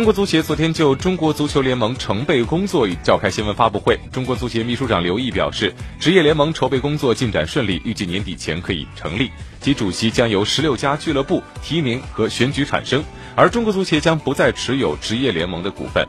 [0.00, 4.00] 中国足协昨天就中国足球联盟筹备工作召开新闻发布会。
[4.10, 9.30] 中国足协秘书长刘毅表示，职业联盟筹备工作进展顺利，预计年底前可以成立。
[9.60, 13.04] 其主席将由十六家俱乐部提名和选举产生，
[13.36, 16.08] 而中国足协将不再持有职业联盟的股份。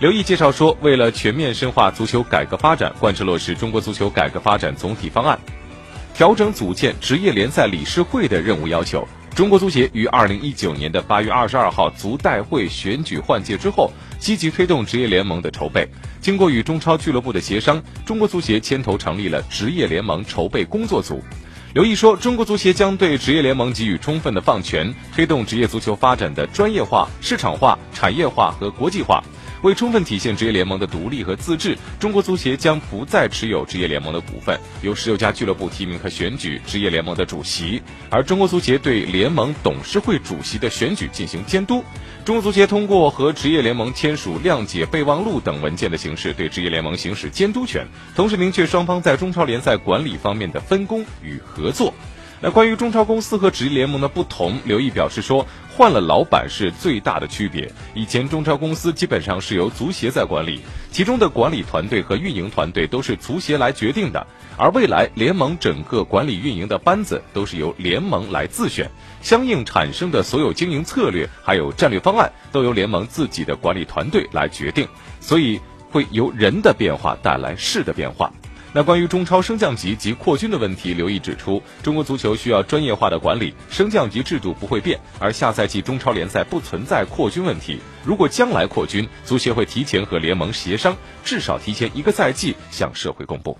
[0.00, 5.38] 刘毅介绍说，为了全面深化足球改革发展，贯彻落实中国足球改革发展总体方案，
[6.14, 9.06] 调整组建职业联赛理事会的任务要求。
[9.36, 15.86] 中国足协于二零一九年的八月二十二号足代会选举换届之后，积极推动职业联盟的筹备。
[16.22, 21.22] 经过与中超俱乐部的协商，中国足协牵头成立了职业联盟筹备工作组。
[21.74, 29.22] 刘毅说，中国足协将对职业联盟给予充分的放权，推动职业足球发展的专业化、市场化、产业化和国际化。
[29.62, 41.82] 为充分体现职业联盟的独立和自治，中国足协将不再持有职业联盟的股份，由十六家俱乐部提名和选举职业联盟的主席，而中国足协对联盟董事会主席的选举进行监督。
[42.24, 51.94] 中国足协通过和职业联盟签署谅解备忘录等文件的形式，对职业联盟行使监督权，同时明确双方在中超联赛管理方面的分工与合作。
[52.40, 57.72] 那关于中超公司和职业联盟的不同，刘毅表示说，换了老板是最大的区别。
[57.94, 60.60] 以前中超公司基本上是由足协在管理，
[60.92, 64.26] 其中的管理团队和运营团队都是足协来决定的，
[64.58, 68.90] 而未来联盟整个管理运营的班子都是由联盟来自选，
[69.22, 74.86] 相应产生的所有经营策略还有战略方案都由联盟自己的管理团队来决定，
[75.20, 75.58] 所以
[75.90, 78.30] 会由人的变化带来事的变化。
[78.76, 87.80] 那关于中超升降级及扩军的问题，刘毅指出，中国足球需要专业化的管理，升降级制度不会变，而下赛季中超联赛不存在扩军问题。
[88.04, 90.94] 如果将来扩军，足协会提前和联盟协商，
[91.24, 93.56] 至少提前一个赛季向社会公布。